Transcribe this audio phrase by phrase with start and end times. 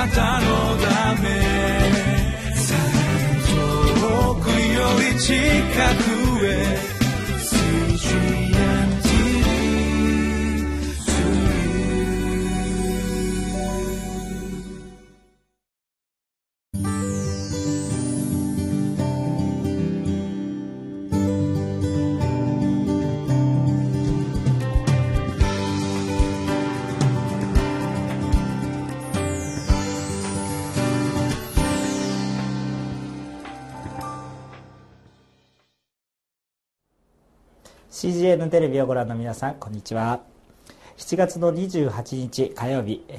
[0.00, 0.46] なたの
[0.78, 1.28] ため。
[4.00, 5.34] 遠くより近
[6.04, 6.09] く。
[38.00, 40.20] CGN テレビ」をご覧の皆さんこんにちは。
[40.96, 43.18] 7月の28日火曜日、え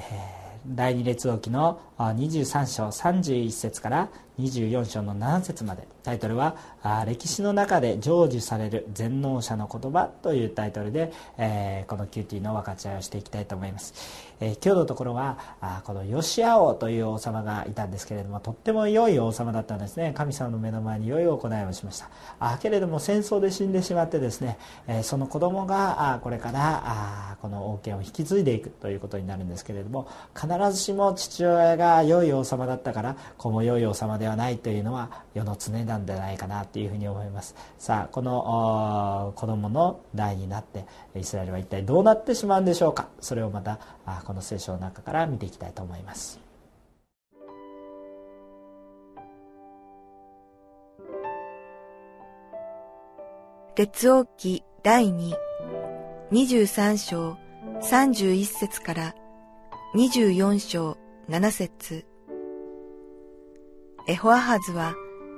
[0.74, 1.78] 第二列王記の
[2.10, 5.92] 23章31節から24章の7節まで。
[6.02, 6.56] タイトルは
[7.06, 13.94] 「歴史の中で成就される全能者の言葉」というタイトルで、えー、このキューティーの分かち合いをしていきたいと思います、
[14.40, 20.12] えー、今日のところはあこのヨシア王という王様がいたんですけれどもとっても良い王様だったんですね。
[20.16, 22.08] 神様の目の前に良い行いをしました。
[22.40, 24.58] あけれども戦争で死んでしまってですね、
[24.88, 37.54] えー、その子供があこれからあこの王権を引き継いでいくということになるんですけれども必ずしも父親が良い王様だったから子も良い王様ではないというのは世の常なんじゃないかなというふうに思います。
[37.78, 43.08] さあこの子供の代になってイスラエルは一体どうなってしまうんでしょうか？
[43.20, 43.78] それをまた
[44.24, 46.40] この聖書の中から見ていきたいと思います。
[53.76, 55.34] 列王記第2
[56.30, 57.36] 23章
[57.80, 59.14] 31節から
[59.94, 60.96] 24章
[61.28, 62.04] 7節
[64.08, 64.94] エホアハズは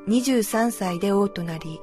[0.08, 1.78] 23歳で王となり、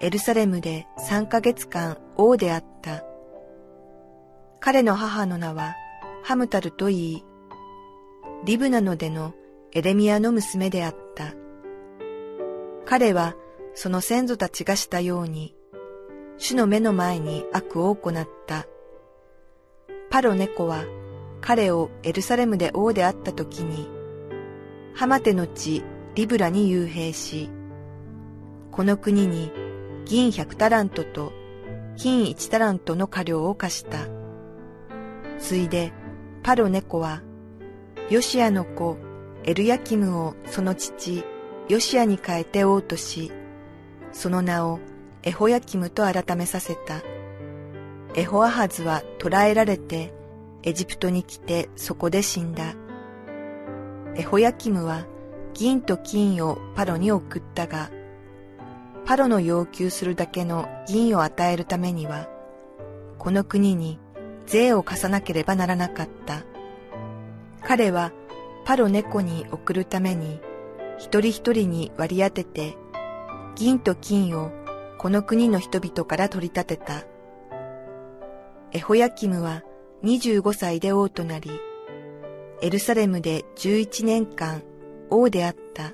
[0.00, 3.04] エルサレムで3ヶ月間王であった。
[4.60, 5.74] 彼の母の名は
[6.22, 7.24] ハムタルと言い、
[8.44, 9.34] リブナノでの
[9.72, 11.34] エレミアの娘であった。
[12.86, 13.34] 彼は
[13.74, 15.54] その先祖たちがしたように、
[16.38, 18.66] 主の目の前に悪を行った。
[20.08, 20.84] パロネコは
[21.40, 23.88] 彼をエルサレムで王であった時に、
[24.94, 27.50] ハマテの地リブラに幽閉し、
[28.70, 29.52] この国に
[30.04, 31.32] 銀百タラントと
[31.96, 34.06] 金一タラントの過料を課した。
[35.38, 35.92] ついで
[36.42, 37.22] パロネコは、
[38.10, 38.96] ヨシアの子
[39.44, 41.24] エルヤキムをその父
[41.68, 43.32] ヨシアに変えて王とし、
[44.12, 44.78] その名を
[45.22, 47.02] エホヤキムと改めさせた。
[48.14, 50.14] エホアハズは捕らえられて
[50.66, 52.74] エジプトに来てそこで死んだ。
[54.16, 55.06] エホヤキムは
[55.54, 57.88] 銀と金をパロに送ったが、
[59.04, 62.28] パロの要求するだけの銀を与えるためには、
[63.16, 64.00] この国に
[64.46, 66.42] 税を課さなければならなかった。
[67.62, 68.10] 彼は
[68.64, 70.40] パロ猫に送るために、
[70.98, 72.76] 一人一人に割り当てて、
[73.54, 74.50] 銀と金を
[74.98, 77.04] この国の人々から取り立てた。
[78.72, 79.62] エホヤキムは
[80.04, 81.50] 25歳で王となり、
[82.62, 84.62] エルサレムで11年間
[85.10, 85.92] 王であった。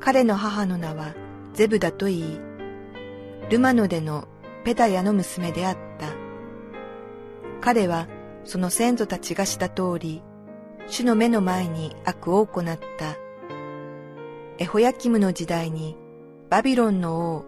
[0.00, 1.14] 彼の母の名は
[1.54, 2.40] ゼブダと言い、
[3.50, 4.26] ルマノでの
[4.64, 6.08] ペダヤの娘であった。
[7.60, 8.08] 彼は
[8.44, 10.22] その先祖たちがした通り、
[10.88, 13.16] 主の目の前に悪を行った。
[14.58, 15.96] エホヤキムの時代に
[16.50, 17.44] バビロンの王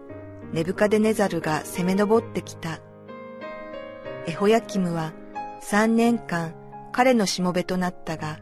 [0.51, 2.79] ネブカデネザルが攻め上ってきた。
[4.27, 5.13] エホヤキムは
[5.61, 6.53] 三年間
[6.91, 8.39] 彼のしもべとなったが、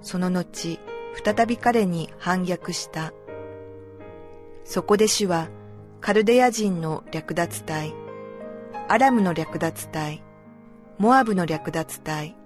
[0.00, 0.78] その後、
[1.24, 3.12] 再び彼に反逆した。
[4.64, 5.48] そこで主は、
[6.00, 7.94] カルデア人の略奪隊、
[8.88, 10.22] アラムの略奪隊、
[10.98, 12.36] モアブの略奪隊、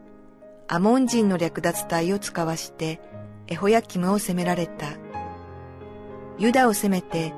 [0.69, 3.01] アモン人の略奪隊を使わして、
[3.47, 4.89] エホヤキムを攻められた。
[6.39, 7.33] ユダを攻めて、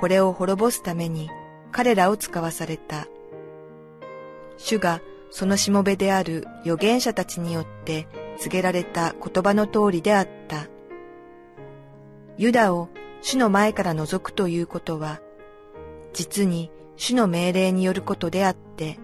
[0.00, 1.30] これを滅ぼすために
[1.70, 3.06] 彼らを使わされた。
[4.62, 5.00] 主が
[5.30, 8.06] そのしもべである預言者たちによって
[8.38, 10.66] 告げられた言葉の通りであった。
[12.36, 12.88] ユダを
[13.22, 15.20] 主の前から除くということは、
[16.12, 18.98] 実に主の命令によることであって、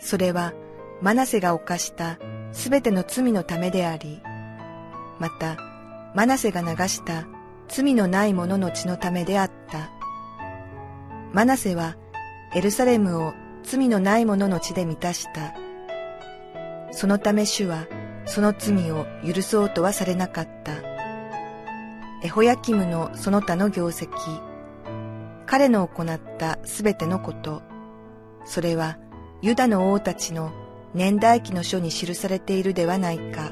[0.00, 0.52] それは
[1.00, 2.18] マナセが犯した
[2.52, 4.20] すべての罪のためであり、
[5.20, 5.56] また
[6.14, 7.26] マナセが流した
[7.68, 9.90] 罪のない者の血のためであった。
[11.32, 11.96] マナセは
[12.54, 13.34] エルサレムを
[13.64, 15.54] 罪のない者の血で満たした。
[16.92, 17.86] そのため主は
[18.26, 20.72] その罪を許そうとはされなかった。
[22.22, 24.08] エホヤキムのその他の業績、
[25.46, 27.62] 彼の行ったすべてのこと、
[28.44, 28.98] それは
[29.42, 30.52] ユダの王たちの
[30.94, 33.50] 年代記の書に記されているではないか。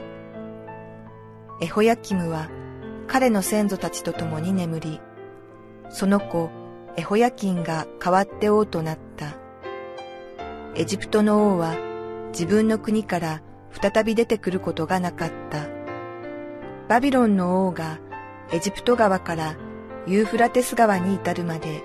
[1.61, 2.49] エホヤキムは
[3.09, 5.01] 彼の先祖たちと共に眠り、
[5.91, 6.51] その子
[6.97, 9.42] エホヤキンが代わって王となった。
[10.75, 11.77] エジプトの王は
[12.33, 15.67] 自分の国から再び出てくることがなかった。
[16.89, 17.99] バビロンの王が
[18.53, 19.55] エジプト川から
[20.07, 21.83] ユーフラテス川に至るまで、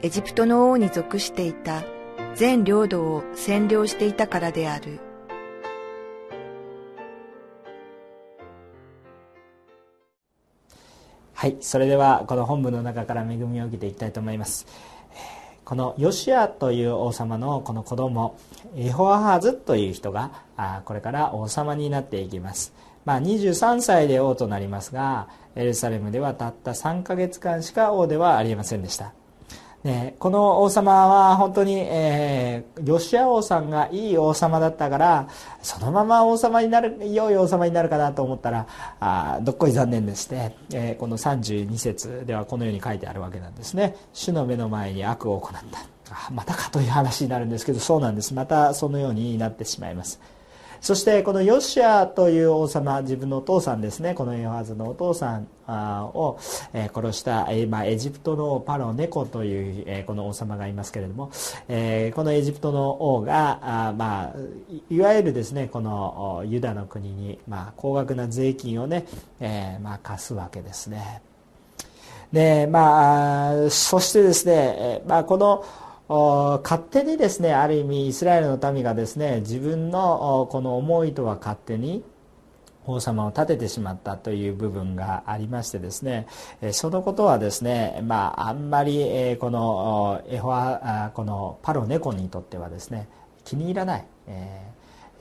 [0.00, 1.82] エジプトの王に属していた
[2.34, 5.00] 全領土を占領していたからである。
[11.34, 14.93] はい、それではこの本文の中から恵みを受けていきたいと思います。
[15.64, 18.38] このヨシアという王様のこの子供
[18.76, 20.42] エホアハズという人が
[20.84, 22.74] これから王様になっていきます、
[23.04, 29.12] まあ、23歳で王となりますがエルサレムではたった3ヶ月間しか王ではありませんでした。
[29.84, 35.28] ね、この王様は本当に、えー、ヨシア王さんがいい王様だったから
[35.62, 38.66] そのまま王様になる良い王様になるかなと思ったら
[38.98, 43.94] あどっこい残念でして、えー、この32節ではこのように書いてあるわけなんですね。
[44.14, 46.30] 主の目の前に悪を行った。
[46.30, 48.32] またかという話になるんですけどそうなんです。
[48.32, 50.18] またそのようになってしまいます。
[50.84, 54.12] そしてこのヨシアという王様自分のお父さんですね。
[54.12, 56.38] このエホアズのお父さんを
[56.72, 61.32] 殺した今エジプトのパロネコというこの王様がいますけれどもこ
[61.68, 64.34] のエジプトの王がまあ
[64.90, 69.06] いわゆるですねこのユダの国にまあ高額な税金をね
[69.82, 71.22] まあ課すわけですね。
[72.30, 75.64] でまあそしてですねまあこの
[76.08, 82.04] 勝手にですねある意味イスラエルの民がですね自分のこの思いとは勝手に
[82.86, 86.26] 王様を立ててしまったという部分がありましてですね
[86.72, 93.08] そのことはですねまああんまりこのエホアこのパロネコにとってはですね
[93.44, 94.62] 気に入らない、え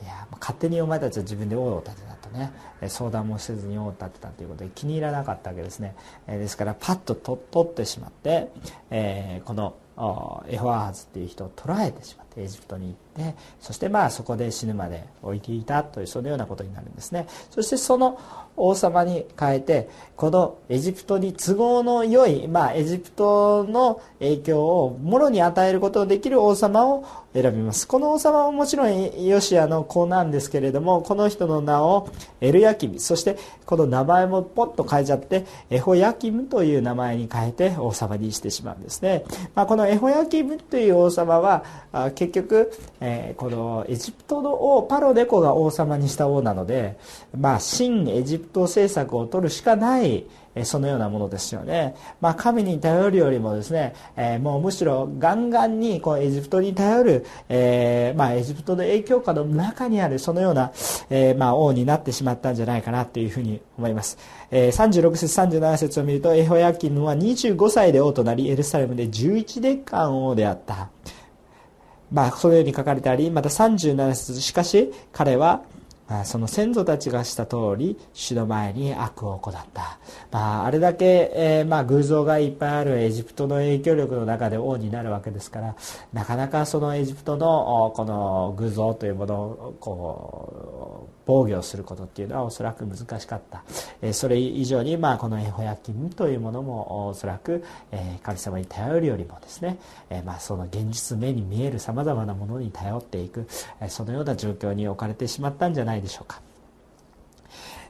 [0.01, 2.51] ー、いや勝手にお前たちは自分で王を立てたとね
[2.89, 5.95] 相談もせずに王を立てたということで気に入らなかったわけですね。
[6.27, 8.49] ですからパッと取ってしまって、
[8.91, 9.75] えー、この
[10.47, 12.87] エファーズっていう人を捕らえてしまってエジプトに。
[12.87, 17.27] 行ってそしてまあそこで死ぬまで置いていたというそのようなことになるんですね。
[17.51, 18.19] そしてその
[18.55, 27.87] 王様に変えてこのエジプトに都合の良い、まあ、エジプトの影響をもろに与えることのできる王様を選びます。
[27.87, 32.09] この王様はもちろんヨシアの子なんですけれどもこの人の名を
[32.41, 39.25] エルヤキミそしてこの名前もポッと変えちゃってエホヤキムという名前に変えて王様にしてしまうんですね、
[39.55, 41.63] まあ、このエホヤキムという王様は
[42.15, 42.71] 結局、
[43.05, 46.97] えー、このエジプトの王パロデコが王様にした王なので、
[47.37, 50.25] まあ、新エジプト政策を取るしかない
[50.63, 60.71] そのようなものですよね、まあ、神に頼るよりもですね、えー、もうむしろガンガンにこうエジプトに頼る、えー、まあ、エジプトの影響下の中にあるそのような、
[61.09, 64.17] え、まあ、王になってしまったんじゃないかなというふうに思います、
[64.51, 70.89] え36節37節を見るとエホヤキムは25歳で王となりエルサレムで11年間王であった。
[72.13, 75.63] まあ、そのように書かれてありまた37節しかし彼は
[76.25, 79.97] その先祖たちがした通り主の前に悪を行った、
[80.31, 85.75] まあ、あれだけ、えー、まあ、偶像がいっぱいあるエジプトの影響力の中で王になるわけですから
[86.11, 93.63] なかなかそのエジプトのこの偶像というものをこう防御することっていうのはおそらく難しかった、
[94.01, 99.77] え、それ以上に、まあ、このエホヤキムというものもおそらく、えー、神様に頼るよりもですね、
[100.09, 103.47] えまあ、その現実目に見えるさまざまなものに頼っていく、
[103.81, 106.41] えそのような状況に置かれてしまったんじゃないでしょうか。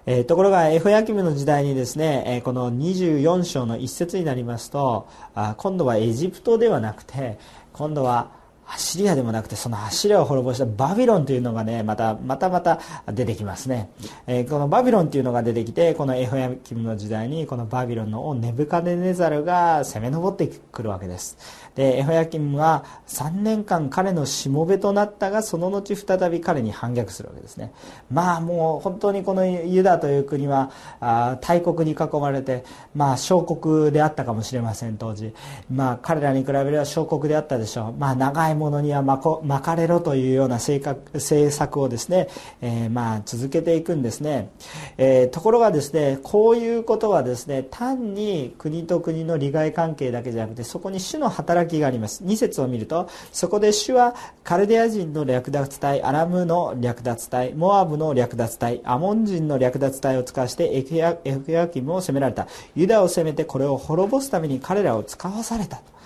[0.05, 7.39] えー、ところがエホヤキムの時代にですね、えー、この24章の一節になりますとあ今度はエジプトではなくて
[7.71, 8.42] 今度は
[8.73, 12.79] アシリアでもなくてそのアシリアを滅ぼしたバビロンというのがねまたまたまた
[13.11, 13.91] 出てきますね、
[14.25, 21.37] えー、このバビロンというのが出てきてこのエホヤキムの時代にこのバビロンの王ネブカデネザルが攻め上ってくるわけです。
[21.75, 27.73] でエホヤキムは3年間彼のしもべとなったがその後再び彼に反逆するわけですね。
[28.11, 32.63] まあもう本当にこのユダという国はあ大国に囲まれて
[32.95, 35.33] まあ小国であったかもしれません当時。
[35.71, 37.93] まあ彼らに比べれば小国であったでしょう。
[37.99, 42.29] まあ長いいものには巻かれろというような政策をですね、
[42.61, 44.51] えー、まあ続けていくんですね、
[44.97, 52.23] えー、ところがですねこういうことはですね単に国と国の利害関係だけじゃなくてそこに主の働きがあります。
[52.23, 62.47] 2節を見るとそこで主はカルデア人の略奪隊アラムの略奪隊モアブの略奪隊アモン人の略奪隊を使わしてエフヤキムを攻められた。
[62.75, 66.02] ユダを攻めてこれを滅ぼすために彼らを使わされたと。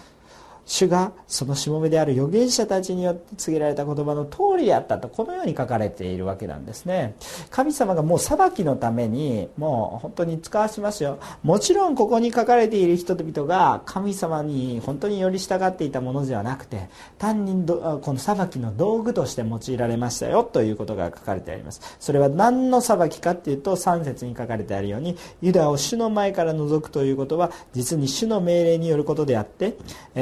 [0.67, 7.15] 主がそのしもべである預言者たちによって告げられた言葉の通りであったとこのように書かれているわけなんですね。
[7.49, 11.19] 神様がもう裁きのためにもう本当に使わしますよ。
[11.41, 21.97] もちろんここに書かれている人々が神様に本当に寄り従っていたものではなくて単にこの裁きの道具として用いられましたよということが書かれてあります。
[21.99, 29.77] それは何の裁きかっていうと3節に書かれてあるようにユダを主の前から除くということは実に主の命令によることであって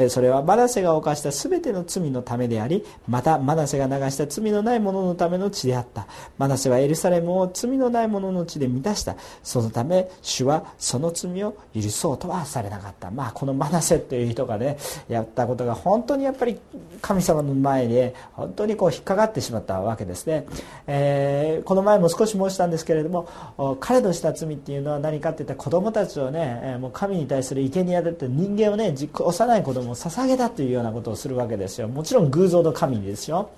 [0.08, 6.06] それははマナセが犯した全ての罪のためでありまたマナセが流した罪のない者のための血であった。
[6.38, 9.16] マナセはエルサレムを罪のない者の血で満たした。
[9.42, 13.10] そのため主はその罪を許そうとはされなかった。
[13.10, 14.78] まあこのマナセという人がね
[15.08, 16.58] やったことが本当にやっぱり
[17.00, 20.46] 神様の前で本当にこう引っかかってしまったわけですね、
[20.86, 29.94] えー、この前も少し申したんですけれども彼のした罪っていうのは何かっていったら子供たちをねもう神に対する生贄でって人間をね幼い子供を
[30.26, 31.88] 上げたというようなことをするわけですよ。
[31.88, 33.50] もちろん偶像の神ですよ。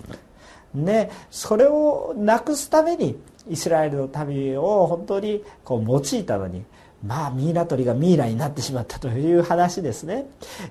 [0.73, 1.09] ね。
[1.31, 6.63] それをなくすためにイスラエルの民を本当にこう用いたのに
[7.05, 10.25] まあミイラ取りがミイラになってしまったという話ですね。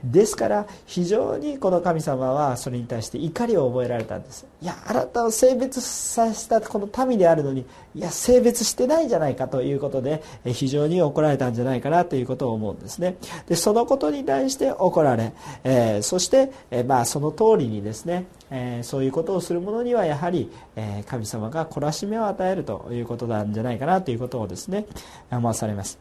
[0.05, 4.47] ですから非常にこの神様はそれに対して怒りを覚えられたんです。
[4.61, 13.17] いやあなたを性別させたこの民であるのにいや性別してないじゃないかということで非常に怒られたんじゃないかなということを思うんですね。
[13.47, 15.33] でそのことに対して怒られ、
[15.65, 24.87] えー、そして、えー、まあその通りにですねえー、そういうことをする者にはやはり、え、神様が懲らしめを与えるということなんじゃないかなということをですね
[25.31, 25.99] 思わされます。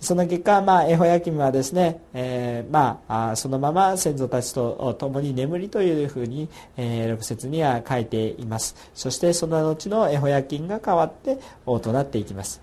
[0.00, 8.76] その結果、まあ、エホヤキムはですね、えー、まあ、そのまま先祖たちと共に眠りというふうに、えー、6節には書いています。
[8.94, 12.60] そしてその後のエホヤキンが変わって王となっていきます。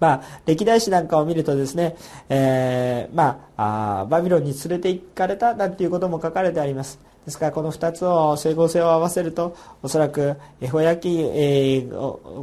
[0.00, 1.96] まあ、歴代史なんかを見るとですね、
[2.28, 6.98] えー、まあ、バビロンに連れて行かれたなんていうことも書かれてあります。
[7.24, 11.88] ですからこの2つを整合性を合わせるとおそらくエホヤキ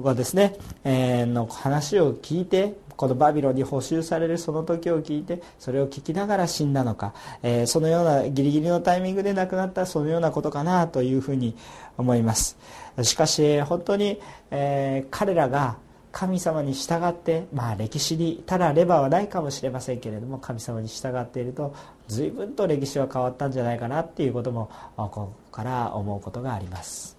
[0.03, 11.55] がですね、えー、の話を聞いてこのバビロンに補修されるその時を聞いてそれを聞きながら死んだのか、えー、そのようなギリギリのタイミングで亡くなったそのようなことかなというふうに
[11.97, 12.57] 思います。
[13.01, 14.19] しかし本当に、
[14.51, 15.77] えー、彼らが
[16.11, 21.73] 神様に従って、まあ、歴史にただレバーはないかもしれませんけれども神様に従っていると
[22.07, 27.17] 随分と歴史は変わったんじゃないかなっていうこともここから思うことがあります。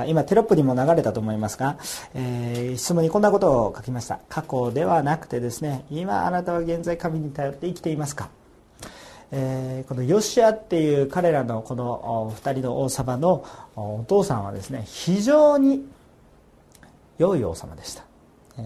[0.00, 1.78] あ今テロップにも流れたと思いますが、
[2.14, 4.20] えー、質問にこんなことを書きました。
[4.28, 8.28] 過去ではなくてですね今あなたは現在神に頼って生きていますか？
[9.32, 13.44] えー、このヨシアっていう彼らのこの2人の王様の
[13.76, 15.86] お父さんはですね非常に
[17.18, 18.02] 良い王様でした、
[18.58, 18.64] えー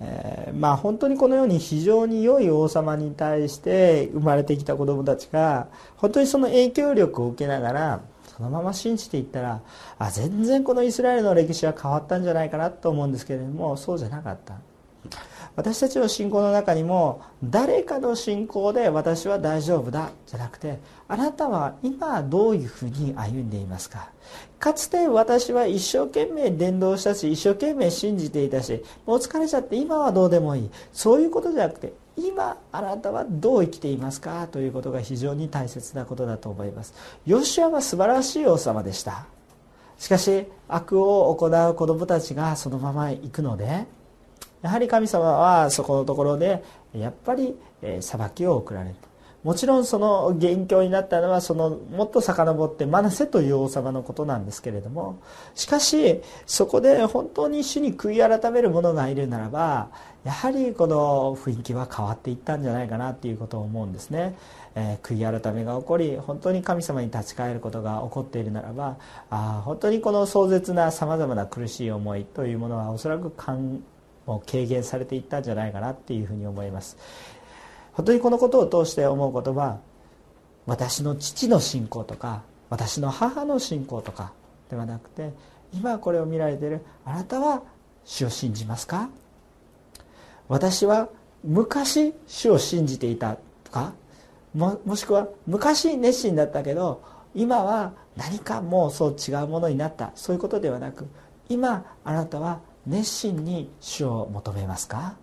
[0.00, 5.68] えー、まあ本当にこのように非常に良い王様に対して生まれてきた子供たちが
[5.98, 8.00] 本当にその影響力を受けながら
[8.40, 9.60] そのまま信じていったら
[9.98, 14.54] あ全然このイスラエルの歴史は変わったんじゃないかなと思うんですけれどもそうじゃなかった。
[15.56, 24.10] 私たちの信仰の中にも誰かの信仰で私は大丈夫だじゃなくてあなたは今どういうふうに歩んでいますか？
[24.58, 30.70] かつて私は一生懸命伝道したし一生懸命信じていたしもう疲れちゃって今はどうでもいい。
[30.92, 31.92] そういうことじゃなくて
[32.26, 34.46] 今あなたはどう生きていますか？
[34.48, 36.94] ということが非常に大切なことだと思います。
[37.26, 39.26] ヨシュアは素晴らしい王様でした。
[39.98, 43.86] しかし悪を行う子供たちがそのまま行くので
[44.62, 46.62] やはり神様はそこのところで
[46.94, 47.54] やっぱり
[48.00, 48.94] 裁きを送られる
[49.42, 55.18] もちろんその元凶になったのはそのもっと遡ってマナセという王様のことなんですけれども
[55.54, 59.90] しかしそこで本当に主に悔い改める者がいるならば
[60.24, 64.36] やはりこの雰囲気は変わっていったんじゃないかなということを思うんですね、
[64.74, 68.98] えー、悔い改めが起こり本当に神様に立ち返ることが起こっているならば
[69.30, 73.32] あ本当にこの壮絶なさまざまな苦しい思いというものはおそらく
[74.26, 76.98] も軽減されていったんじゃないかなっていうふうに思います。
[77.92, 79.80] 本当にこのことを通して思うことは
[80.66, 84.32] 私の父の信仰とか私の母の信仰とか
[84.70, 85.32] ではなくて
[85.72, 87.62] 今これを見られているあなたは
[88.04, 89.08] 主を信じますか？
[90.48, 91.08] 私は
[91.44, 93.92] 昔主を信じていたとか
[94.54, 97.02] ももしくは昔熱心だったけど
[97.34, 101.06] 今は何かもうそう違うものになったそういうことではなく
[101.48, 105.14] 今あなたは熱心に主を求めますか？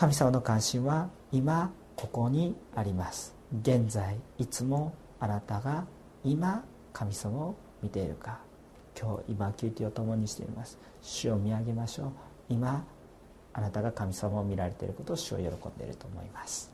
[0.00, 3.34] 神様の関心は今ここにあります。
[3.60, 5.84] 現在いつもあなたが
[6.24, 6.64] 今
[6.94, 8.38] 神様を見ているか。
[8.98, 10.78] 今日今キューティーを共にしています。
[11.02, 12.12] 主を見上げましょう。
[12.48, 12.82] 今
[13.52, 16.72] あなたが神様を見られていることを主は喜んでいると思います。